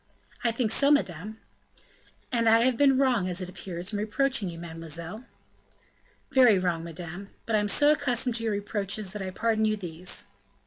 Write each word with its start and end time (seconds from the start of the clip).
"I 0.43 0.51
think 0.51 0.71
so, 0.71 0.89
madame." 0.89 1.37
"And 2.31 2.49
I 2.49 2.61
have 2.61 2.75
been 2.75 2.97
wrong, 2.97 3.27
as 3.29 3.39
it 3.39 3.47
appears, 3.49 3.93
in 3.93 3.99
reproaching 3.99 4.49
you, 4.49 4.57
mademoiselle." 4.57 5.25
"Very 6.31 6.57
wrong, 6.57 6.83
madame; 6.83 7.29
but 7.45 7.55
I 7.55 7.59
am 7.59 7.67
so 7.67 7.91
accustomed 7.91 8.33
to 8.37 8.43
your 8.43 8.53
reproaches, 8.53 9.13
that 9.13 9.21
I 9.21 9.29
pardon 9.29 9.63
you 9.65 9.77
these." 9.77 10.25